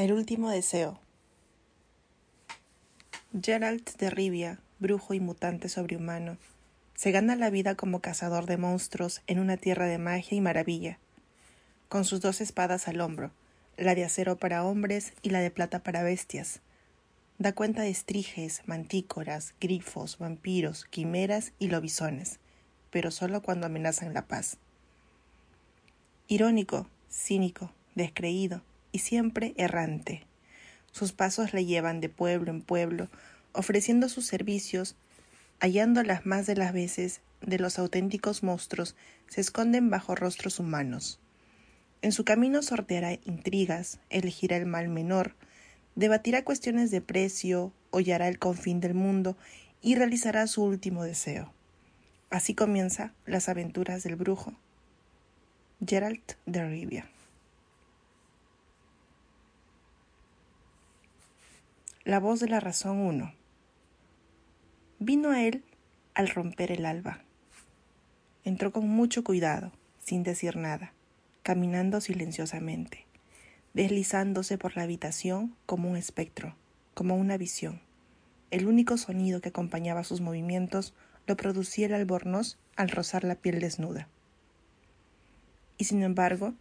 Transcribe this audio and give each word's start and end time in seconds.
El 0.00 0.14
último 0.14 0.48
deseo. 0.48 0.98
Geralt 3.38 3.98
de 3.98 4.08
Rivia, 4.08 4.58
brujo 4.78 5.12
y 5.12 5.20
mutante 5.20 5.68
sobrehumano, 5.68 6.38
se 6.94 7.10
gana 7.10 7.36
la 7.36 7.50
vida 7.50 7.74
como 7.74 8.00
cazador 8.00 8.46
de 8.46 8.56
monstruos 8.56 9.20
en 9.26 9.38
una 9.38 9.58
tierra 9.58 9.84
de 9.84 9.98
magia 9.98 10.38
y 10.38 10.40
maravilla, 10.40 10.98
con 11.90 12.06
sus 12.06 12.22
dos 12.22 12.40
espadas 12.40 12.88
al 12.88 13.02
hombro, 13.02 13.30
la 13.76 13.94
de 13.94 14.04
acero 14.04 14.38
para 14.38 14.64
hombres 14.64 15.12
y 15.20 15.28
la 15.28 15.40
de 15.40 15.50
plata 15.50 15.80
para 15.80 16.02
bestias. 16.02 16.60
Da 17.36 17.52
cuenta 17.52 17.82
de 17.82 17.90
estriges, 17.90 18.62
mantícoras, 18.64 19.52
grifos, 19.60 20.16
vampiros, 20.16 20.86
quimeras 20.86 21.52
y 21.58 21.68
lobisones, 21.68 22.38
pero 22.90 23.10
solo 23.10 23.42
cuando 23.42 23.66
amenazan 23.66 24.14
la 24.14 24.26
paz. 24.26 24.56
Irónico, 26.26 26.86
cínico, 27.10 27.70
descreído, 27.94 28.62
y 28.92 29.00
siempre 29.00 29.54
errante. 29.56 30.26
Sus 30.92 31.12
pasos 31.12 31.52
le 31.52 31.64
llevan 31.64 32.00
de 32.00 32.08
pueblo 32.08 32.50
en 32.50 32.62
pueblo, 32.62 33.08
ofreciendo 33.52 34.08
sus 34.08 34.26
servicios, 34.26 34.96
hallando 35.60 36.02
las 36.02 36.26
más 36.26 36.46
de 36.46 36.56
las 36.56 36.72
veces 36.72 37.20
de 37.40 37.58
los 37.58 37.78
auténticos 37.78 38.42
monstruos 38.42 38.96
se 39.28 39.40
esconden 39.40 39.90
bajo 39.90 40.14
rostros 40.14 40.58
humanos. 40.58 41.18
En 42.02 42.12
su 42.12 42.24
camino 42.24 42.62
sorteará 42.62 43.12
intrigas, 43.24 43.98
elegirá 44.08 44.56
el 44.56 44.66
mal 44.66 44.88
menor, 44.88 45.34
debatirá 45.94 46.44
cuestiones 46.44 46.90
de 46.90 47.00
precio, 47.00 47.72
hollará 47.90 48.28
el 48.28 48.38
confín 48.38 48.80
del 48.80 48.94
mundo 48.94 49.36
y 49.82 49.94
realizará 49.94 50.46
su 50.46 50.62
último 50.62 51.04
deseo. 51.04 51.52
Así 52.30 52.54
comienza 52.54 53.12
las 53.26 53.48
aventuras 53.48 54.02
del 54.02 54.16
brujo. 54.16 54.54
Geralt 55.84 56.32
de 56.46 56.66
Rivia. 56.66 57.06
La 62.10 62.18
voz 62.18 62.40
de 62.40 62.48
la 62.48 62.58
razón 62.58 62.98
1. 62.98 63.32
Vino 64.98 65.30
a 65.30 65.44
él 65.44 65.62
al 66.14 66.28
romper 66.28 66.72
el 66.72 66.84
alba. 66.84 67.22
Entró 68.42 68.72
con 68.72 68.88
mucho 68.88 69.22
cuidado, 69.22 69.70
sin 70.00 70.24
decir 70.24 70.56
nada, 70.56 70.92
caminando 71.44 72.00
silenciosamente, 72.00 73.06
deslizándose 73.74 74.58
por 74.58 74.76
la 74.76 74.82
habitación 74.82 75.54
como 75.66 75.88
un 75.88 75.96
espectro, 75.96 76.56
como 76.94 77.14
una 77.14 77.36
visión. 77.36 77.80
El 78.50 78.66
único 78.66 78.96
sonido 78.98 79.40
que 79.40 79.50
acompañaba 79.50 80.02
sus 80.02 80.20
movimientos 80.20 80.94
lo 81.28 81.36
producía 81.36 81.86
el 81.86 81.94
albornoz 81.94 82.58
al 82.74 82.88
rozar 82.88 83.22
la 83.22 83.36
piel 83.36 83.60
desnuda. 83.60 84.08
Y 85.78 85.84
sin 85.84 86.02
embargo, 86.02 86.54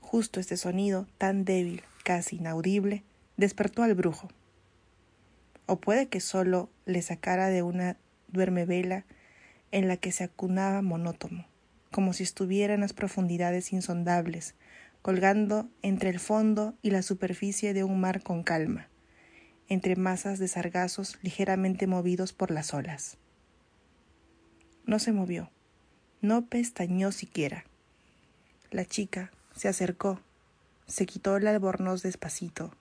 justo 0.00 0.40
este 0.40 0.56
sonido, 0.56 1.06
tan 1.16 1.44
débil, 1.44 1.82
casi 2.02 2.38
inaudible, 2.38 3.04
despertó 3.36 3.84
al 3.84 3.94
brujo 3.94 4.30
o 5.66 5.80
puede 5.80 6.08
que 6.08 6.20
solo 6.20 6.70
le 6.84 7.02
sacara 7.02 7.48
de 7.48 7.62
una 7.62 7.96
duerme 8.28 8.64
vela 8.64 9.04
en 9.72 9.88
la 9.88 9.96
que 9.96 10.12
se 10.12 10.24
acunaba 10.24 10.82
monótono, 10.82 11.46
como 11.90 12.12
si 12.12 12.22
estuviera 12.22 12.74
en 12.74 12.80
las 12.80 12.92
profundidades 12.92 13.72
insondables, 13.72 14.54
colgando 15.02 15.68
entre 15.82 16.10
el 16.10 16.18
fondo 16.18 16.74
y 16.82 16.90
la 16.90 17.02
superficie 17.02 17.74
de 17.74 17.84
un 17.84 18.00
mar 18.00 18.22
con 18.22 18.42
calma, 18.42 18.88
entre 19.68 19.96
masas 19.96 20.38
de 20.38 20.48
sargazos 20.48 21.18
ligeramente 21.22 21.86
movidos 21.86 22.32
por 22.32 22.50
las 22.50 22.72
olas. 22.72 23.18
No 24.84 24.98
se 24.98 25.12
movió, 25.12 25.50
no 26.20 26.46
pestañó 26.46 27.10
siquiera. 27.12 27.64
La 28.70 28.84
chica 28.84 29.32
se 29.54 29.68
acercó, 29.68 30.20
se 30.86 31.06
quitó 31.06 31.36
el 31.36 31.46
albornoz 31.48 32.02
despacito, 32.02 32.72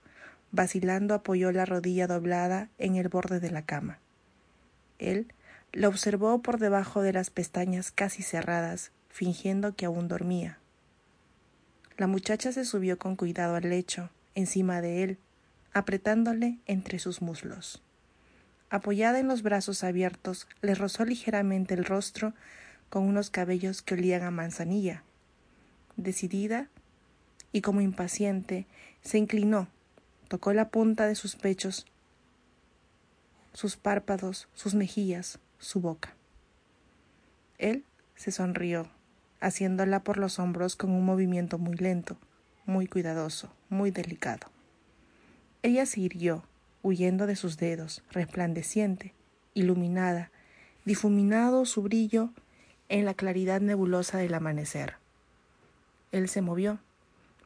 Vacilando 0.56 1.14
apoyó 1.16 1.52
la 1.52 1.66
rodilla 1.66 2.08
doblada 2.08 2.70
en 2.78 2.96
el 2.96 3.10
borde 3.10 3.42
de 3.42 3.52
la 3.52 3.64
cama. 3.66 4.00
Él 5.00 5.34
la 5.74 5.90
observó 5.90 6.42
por 6.42 6.60
debajo 6.60 7.02
de 7.02 7.12
las 7.12 7.30
pestañas 7.30 7.92
casi 7.92 8.24
cerradas, 8.24 8.94
fingiendo 9.10 9.76
que 9.76 9.86
aún 9.86 10.08
dormía. 10.08 10.58
La 11.98 12.08
muchacha 12.08 12.54
se 12.54 12.64
subió 12.64 12.98
con 12.98 13.18
cuidado 13.18 13.56
al 13.56 13.70
lecho, 13.70 14.12
encima 14.34 14.80
de 14.80 15.04
él, 15.04 15.18
apretándole 15.74 16.60
entre 16.68 17.00
sus 17.00 17.22
muslos. 17.22 17.84
Apoyada 18.70 19.20
en 19.20 19.28
los 19.28 19.44
brazos 19.44 19.84
abiertos, 19.84 20.48
le 20.62 20.74
rozó 20.74 21.04
ligeramente 21.04 21.74
el 21.74 21.84
rostro 21.84 22.34
con 22.90 23.04
unos 23.04 23.30
cabellos 23.30 23.82
que 23.82 23.96
olían 23.96 24.24
a 24.24 24.32
manzanilla. 24.32 25.04
Decidida 25.98 26.70
y 27.52 27.60
como 27.60 27.82
impaciente, 27.82 28.68
se 29.02 29.18
inclinó 29.18 29.68
tocó 30.36 30.52
la 30.52 30.68
punta 30.68 31.08
de 31.08 31.16
sus 31.16 31.38
pechos, 31.38 31.86
sus 33.54 33.78
párpados, 33.78 34.50
sus 34.54 34.76
mejillas, 34.76 35.40
su 35.60 35.80
boca. 35.80 36.14
Él 37.58 37.86
se 38.18 38.32
sonrió, 38.32 38.90
haciéndola 39.40 40.02
por 40.02 40.18
los 40.18 40.38
hombros 40.38 40.76
con 40.76 40.92
un 40.92 41.06
movimiento 41.06 41.58
muy 41.58 41.78
lento, 41.78 42.18
muy 42.66 42.86
cuidadoso, 42.86 43.50
muy 43.70 43.92
delicado. 43.92 44.48
Ella 45.64 45.86
se 45.86 46.02
irguió, 46.02 46.44
huyendo 46.84 47.28
de 47.28 47.38
sus 47.38 47.56
dedos, 47.56 48.04
resplandeciente, 48.12 49.14
iluminada, 49.54 50.32
difuminado 50.84 51.66
su 51.66 51.82
brillo 51.82 52.32
en 52.90 53.06
la 53.06 53.14
claridad 53.14 53.62
nebulosa 53.62 54.18
del 54.18 54.34
amanecer. 54.34 54.96
Él 56.12 56.28
se 56.28 56.42
movió, 56.42 56.80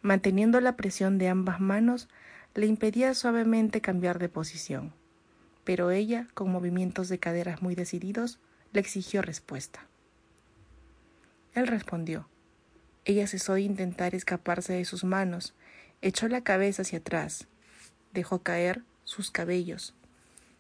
manteniendo 0.02 0.60
la 0.60 0.76
presión 0.76 1.20
de 1.20 1.28
ambas 1.28 1.60
manos 1.60 2.10
le 2.56 2.66
impedía 2.66 3.14
suavemente 3.14 3.82
cambiar 3.82 4.20
de 4.20 4.30
posición, 4.30 4.94
pero 5.64 5.92
ella, 5.92 6.28
con 6.34 6.52
movimientos 6.52 7.10
de 7.10 7.20
caderas 7.20 7.62
muy 7.62 7.76
decididos, 7.76 8.40
le 8.74 8.80
exigió 8.80 9.22
respuesta. 9.22 9.86
Él 11.54 11.68
respondió. 11.68 12.28
Ella 13.06 13.28
cesó 13.28 13.54
de 13.54 13.62
intentar 13.62 14.16
escaparse 14.16 14.74
de 14.74 14.86
sus 14.86 15.04
manos, 15.04 15.54
echó 16.02 16.28
la 16.28 16.42
cabeza 16.42 16.84
hacia 16.84 17.00
atrás, 17.00 17.48
dejó 18.14 18.44
caer 18.44 18.84
sus 19.04 19.32
cabellos. 19.32 19.94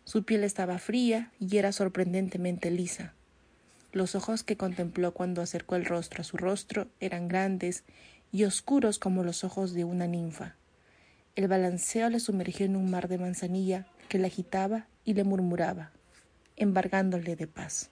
Su 0.03 0.23
piel 0.23 0.43
estaba 0.43 0.79
fría 0.79 1.31
y 1.39 1.57
era 1.57 1.71
sorprendentemente 1.71 2.71
lisa. 2.71 3.13
Los 3.91 4.15
ojos 4.15 4.43
que 4.43 4.57
contempló 4.57 5.13
cuando 5.13 5.41
acercó 5.41 5.75
el 5.75 5.85
rostro 5.85 6.21
a 6.21 6.23
su 6.23 6.37
rostro 6.37 6.87
eran 6.99 7.27
grandes 7.27 7.83
y 8.31 8.43
oscuros 8.43 8.99
como 8.99 9.23
los 9.23 9.43
ojos 9.43 9.73
de 9.73 9.83
una 9.83 10.07
ninfa. 10.07 10.55
El 11.39 11.47
balanceo 11.47 12.09
le 12.09 12.19
sumergió 12.19 12.65
en 12.65 12.75
un 12.75 12.91
mar 12.91 13.07
de 13.07 13.17
manzanilla 13.17 13.87
que 14.09 14.19
le 14.19 14.27
agitaba 14.27 14.87
y 15.05 15.13
le 15.13 15.23
murmuraba, 15.23 15.93
embargándole 16.57 17.37
de 17.37 17.47
paz. 17.47 17.91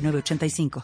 85 0.00 0.70